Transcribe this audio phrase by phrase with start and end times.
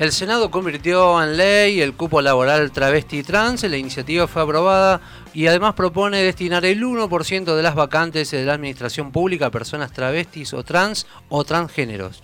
[0.00, 5.02] El Senado convirtió en ley el cupo laboral travesti trans, la iniciativa fue aprobada
[5.34, 9.92] y además propone destinar el 1% de las vacantes de la administración pública a personas
[9.92, 12.22] travestis o trans o transgéneros.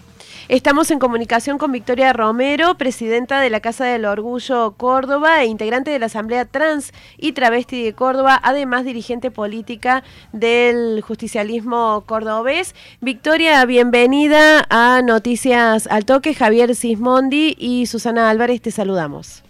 [0.48, 5.90] Estamos en comunicación con Victoria Romero, presidenta de la Casa del Orgullo Córdoba e integrante
[5.90, 12.76] de la Asamblea Trans y Travesti de Córdoba, además dirigente política del justicialismo cordobés.
[13.00, 16.32] Victoria, bienvenida a Noticias al Toque.
[16.32, 19.42] Javier Sismondi y Susana Álvarez, te saludamos.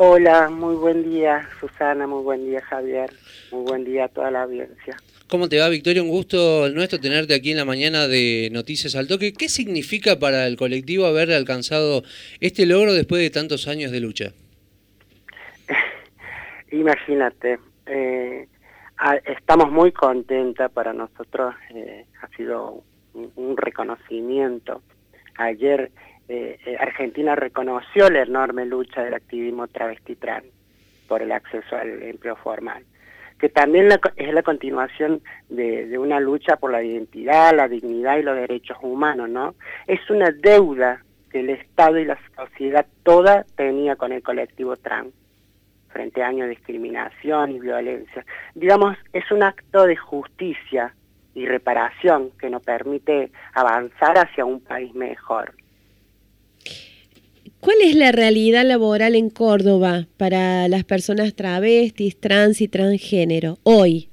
[0.00, 3.10] Hola, muy buen día Susana, muy buen día Javier,
[3.50, 4.96] muy buen día a toda la audiencia.
[5.28, 6.04] ¿Cómo te va, Victoria?
[6.04, 9.32] Un gusto nuestro tenerte aquí en la mañana de Noticias al Toque.
[9.32, 12.04] ¿Qué significa para el colectivo haber alcanzado
[12.38, 14.32] este logro después de tantos años de lucha?
[16.70, 18.46] Imagínate, eh,
[19.26, 22.84] estamos muy contentas para nosotros, eh, ha sido
[23.14, 24.80] un, reconocimiento.
[25.36, 25.90] Ayer
[26.28, 30.46] eh, Argentina reconoció la enorme lucha del activismo travesti trans
[31.06, 32.84] por el acceso al empleo formal
[33.38, 38.36] que también es la continuación de, una lucha por la identidad, la dignidad y los
[38.36, 39.54] derechos humanos, ¿no?
[39.86, 45.14] Es una deuda que el Estado y la sociedad toda tenía con el colectivo trans
[45.88, 48.24] frente a años de discriminación y violencia.
[48.54, 50.94] Digamos, es un acto de justicia
[51.34, 55.54] y reparación que nos permite avanzar hacia un país mejor.
[57.60, 64.08] ¿Cuál es la realidad laboral en Córdoba para las personas travestis, trans y transgénero hoy?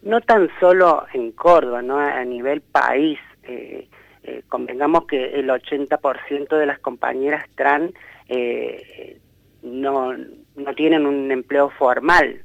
[0.00, 1.98] No tan solo en Córdoba, ¿no?
[1.98, 3.18] a nivel país.
[3.42, 3.86] Eh,
[4.22, 7.92] eh, convengamos que el 80% de las compañeras trans
[8.28, 9.18] eh,
[9.62, 12.40] no, no tienen un empleo formal.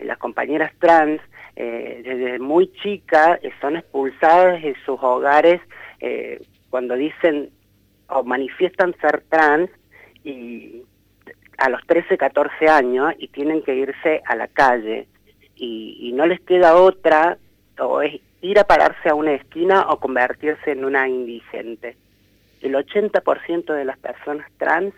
[0.00, 1.20] Las compañeras trans
[1.56, 5.60] desde muy chicas son expulsadas de sus hogares
[6.68, 7.50] cuando dicen
[8.08, 9.70] o manifiestan ser trans
[10.22, 10.82] y
[11.58, 15.08] a los 13, 14 años y tienen que irse a la calle
[15.56, 17.38] y, no les queda otra
[17.78, 21.96] o es ir a pararse a una esquina o convertirse en una indigente.
[22.60, 24.94] El 80% de las personas trans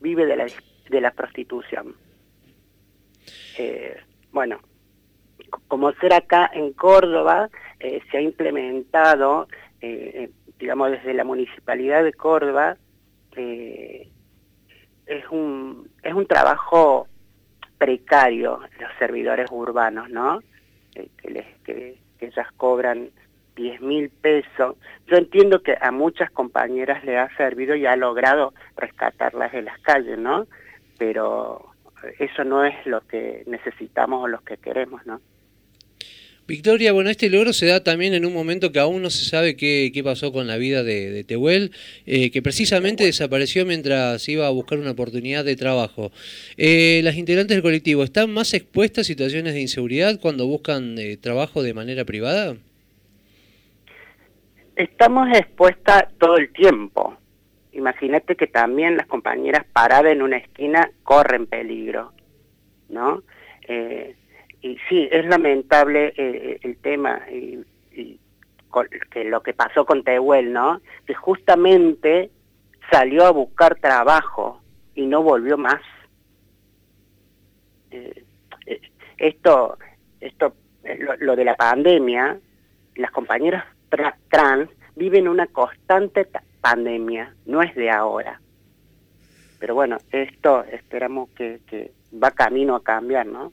[0.00, 0.46] vive de la,
[0.88, 1.94] de la prostitución.
[3.58, 3.96] Eh,
[4.32, 4.60] bueno,
[5.68, 9.48] como ser acá en Córdoba, eh, se ha implementado
[9.80, 12.76] eh, digamos, desde la Municipalidad de Córdoba,
[13.34, 14.08] es,
[15.30, 17.08] un, es un trabajo
[17.78, 20.40] precario los servidores urbanos, ¿no?
[20.94, 23.10] Eh, que, les, que, ellas cobran
[23.56, 24.76] 10 mil pesos.
[25.06, 29.78] Yo entiendo que a muchas compañeras le ha servido y ha logrado rescatarlas de las
[29.80, 30.46] calles, ¿no?
[30.98, 31.70] Pero
[32.18, 35.20] eso no es lo que necesitamos o lo que queremos, ¿no?
[36.50, 39.54] Victoria, bueno, este logro se da también en un momento que aún no se sabe
[39.54, 41.70] qué, pasó con la vida de, Tehuel,
[42.06, 46.10] eh, que precisamente desapareció mientras iba a buscar una oportunidad de trabajo.
[46.56, 51.16] Eh, ¿Las integrantes del colectivo están más expuestas a situaciones de inseguridad cuando buscan eh,
[51.18, 52.56] trabajo de manera privada?
[54.74, 57.16] Estamos expuestas todo el tiempo.
[57.74, 62.12] Imagínate que también las compañeras paradas en una esquina corren peligro,
[62.88, 63.22] ¿no?
[64.62, 67.64] Y sí, es lamentable eh, eh, el tema y,
[69.10, 70.80] que lo que pasó con Tehuel, ¿no?
[71.04, 72.30] Que justamente
[72.90, 74.60] salió a buscar trabajo
[74.94, 75.80] y no volvió más.
[77.90, 78.24] Eh,
[79.18, 79.76] esto,
[80.20, 80.54] esto,
[81.18, 82.38] lo, de la pandemia,
[82.94, 83.64] las compañeras
[84.28, 86.28] trans viven una constante
[86.60, 88.40] pandemia, no es de ahora.
[89.58, 93.52] Pero bueno, esto esperamos que, que va camino a cambiar, ¿no?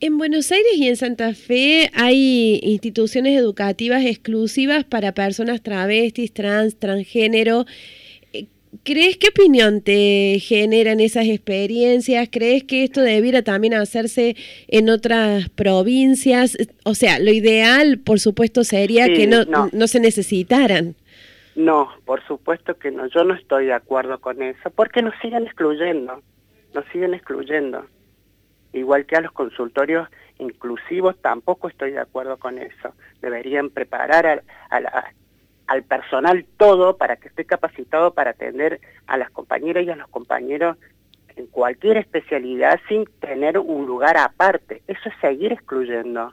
[0.00, 6.78] En Buenos Aires y en Santa Fe hay instituciones educativas exclusivas para personas travestis, trans,
[6.78, 7.64] transgénero.
[8.32, 8.46] Eh,
[8.84, 12.28] ¿Crees qué opinión te generan esas experiencias?
[12.30, 14.36] ¿Crees que esto debiera también hacerse
[14.68, 16.56] en otras provincias?
[16.84, 19.68] O sea, lo ideal, por supuesto, sería que no, no.
[19.72, 20.94] no se necesitaran.
[21.56, 23.08] No, por supuesto que no.
[23.08, 26.22] Yo no estoy de acuerdo con eso, porque nos siguen excluyendo,
[26.72, 27.84] nos siguen excluyendo
[28.72, 32.94] igual que a los consultorios inclusivos, tampoco estoy de acuerdo con eso.
[33.20, 34.42] Deberían preparar
[35.66, 40.08] al personal todo para que esté capacitado para atender a las compañeras y a los
[40.08, 40.76] compañeros
[41.36, 44.82] en cualquier especialidad sin tener un lugar aparte.
[44.86, 46.32] Eso es seguir excluyendo.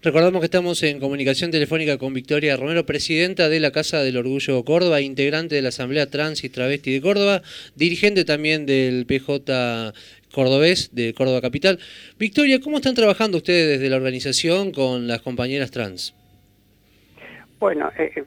[0.00, 4.64] Recordamos que estamos en comunicación telefónica con Victoria Romero, presidenta de la Casa del Orgullo
[4.64, 7.42] Córdoba, integrante de la Asamblea Trans y Travesti de Córdoba,
[7.74, 9.92] dirigente también del PJ
[10.32, 11.80] Cordobés de Córdoba Capital.
[12.16, 16.14] Victoria, ¿cómo están trabajando ustedes desde la organización con las compañeras trans?
[17.58, 18.24] Bueno, eh, eh,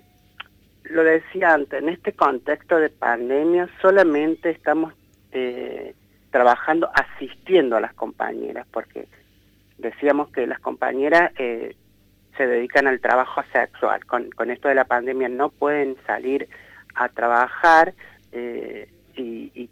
[0.89, 4.93] lo decía antes, en este contexto de pandemia solamente estamos
[5.31, 5.93] eh,
[6.31, 9.07] trabajando asistiendo a las compañeras, porque
[9.81, 11.75] decíamos que las compañeras eh,
[12.37, 14.05] se dedican al trabajo sexual.
[14.05, 16.47] Con, con, esto de la pandemia no pueden salir
[16.95, 17.93] a trabajar
[18.31, 19.69] eh, y, y,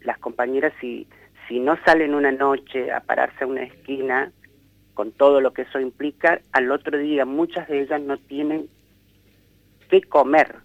[0.00, 1.06] las compañeras si,
[1.48, 4.32] si no salen una noche a pararse a una esquina,
[4.92, 8.68] con todo lo que eso implica, al otro día muchas de ellas no tienen
[9.88, 10.56] qué comer.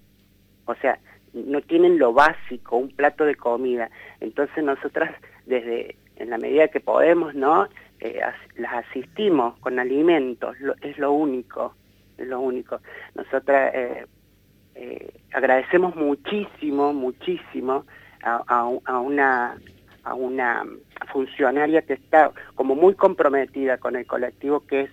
[0.65, 1.00] O sea,
[1.33, 3.89] no tienen lo básico, un plato de comida.
[4.19, 5.12] Entonces nosotras
[5.45, 7.68] desde en la medida que podemos, ¿no?
[8.01, 8.22] Eh,
[8.56, 11.74] las asistimos con alimentos, es lo único,
[12.18, 12.80] es lo único.
[13.16, 14.06] Nosotras eh,
[14.75, 17.86] eh, agradecemos muchísimo, muchísimo
[18.22, 19.57] a, una
[20.04, 20.66] a una
[21.12, 24.90] funcionaria que está como muy comprometida con el colectivo, que es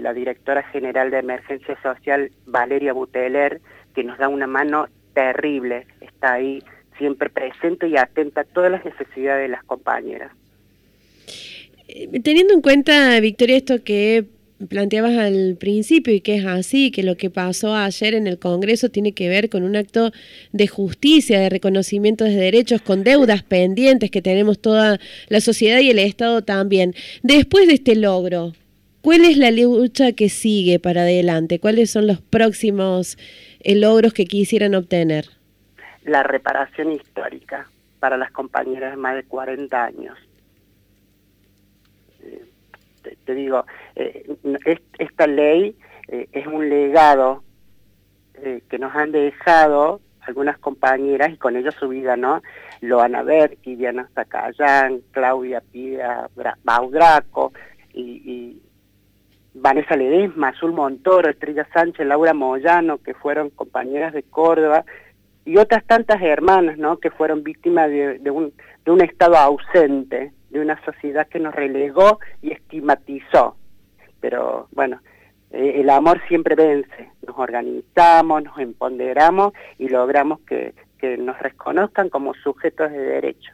[0.00, 3.60] la directora general de Emergencia Social, Valeria Buteler,
[3.94, 6.62] que nos da una mano terrible, está ahí
[6.98, 10.30] siempre presente y atenta a todas las necesidades de las compañeras.
[11.94, 14.24] Eh, teniendo en cuenta, Victoria, esto que
[14.70, 18.88] planteabas al principio y que es así, que lo que pasó ayer en el Congreso
[18.88, 20.10] tiene que ver con un acto
[20.52, 24.98] de justicia, de reconocimiento de derechos, con deudas pendientes que tenemos toda
[25.28, 26.94] la sociedad y el Estado también.
[27.22, 28.52] Después de este logro,
[29.02, 31.58] ¿cuál es la lucha que sigue para adelante?
[31.58, 33.18] ¿Cuáles son los próximos
[33.60, 35.26] eh, logros que quisieran obtener?
[36.04, 37.68] La reparación histórica
[38.00, 40.16] para las compañeras de más de 40 años
[43.34, 43.64] digo,
[43.96, 44.36] eh,
[44.98, 45.76] esta ley
[46.08, 47.42] eh, es un legado
[48.34, 52.42] eh, que nos han dejado algunas compañeras y con ellos su vida, ¿no?
[52.80, 56.28] Loana Berti, Diana Zacayán, Claudia Pida
[56.62, 57.52] Baudraco
[57.92, 58.62] y, y
[59.54, 64.84] Vanessa Ledesma, Azul Montoro, Estrella Sánchez, Laura Moyano, que fueron compañeras de Córdoba,
[65.44, 66.98] y otras tantas hermanas, ¿no?
[66.98, 68.52] Que fueron víctimas de, un,
[68.84, 73.56] de un estado ausente de una sociedad que nos relegó y estigmatizó.
[74.20, 75.00] Pero bueno,
[75.50, 77.10] eh, el amor siempre vence.
[77.26, 83.52] Nos organizamos, nos empoderamos y logramos que, que nos reconozcan como sujetos de derecho.